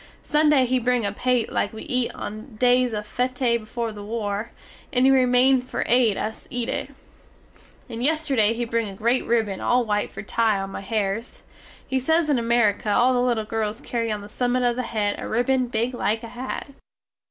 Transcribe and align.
Sunday 0.23 0.65
he 0.65 0.79
bring 0.79 1.05
a 1.05 1.11
paté 1.11 1.51
like 1.51 1.71
we 1.73 1.83
eat 1.83 2.09
on 2.15 2.55
days 2.55 2.91
of 2.91 3.05
féte 3.05 3.59
before 3.59 3.91
the 3.91 4.01
war; 4.03 4.49
and 4.91 5.05
he 5.05 5.11
remain 5.11 5.61
for 5.61 5.83
aid 5.85 6.17
us 6.17 6.47
eat 6.49 6.69
it. 6.69 6.89
And 7.87 8.03
yesterday 8.03 8.55
he 8.55 8.65
bring 8.65 8.89
a 8.89 8.95
great 8.95 9.23
ribbon 9.23 9.61
all 9.61 9.85
white 9.85 10.09
for 10.09 10.23
tie 10.23 10.57
on 10.59 10.71
my 10.71 10.81
hairs. 10.81 11.43
He 11.87 11.99
say 11.99 12.17
in 12.17 12.39
Amerique 12.39 12.87
all 12.87 13.13
the 13.13 13.21
little 13.21 13.45
girls 13.45 13.79
carry 13.79 14.11
on 14.11 14.21
the 14.21 14.27
summit 14.27 14.63
of 14.63 14.75
the 14.75 14.81
head 14.81 15.19
a 15.19 15.27
ribbon 15.27 15.67
big 15.67 15.93
like 15.93 16.23
a 16.23 16.29
hat. 16.29 16.69